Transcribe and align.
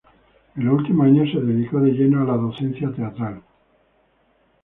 En 0.55 0.65
los 0.65 0.79
últimos 0.79 1.05
años 1.05 1.29
se 1.31 1.39
dedicó 1.39 1.79
de 1.79 1.91
lleno 1.91 2.23
a 2.23 2.25
la 2.25 2.33
docencia 2.35 2.91
teatral. 2.91 3.43